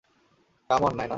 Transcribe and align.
Come 0.69 0.81
on, 0.83 0.93
Naina. 0.95 1.09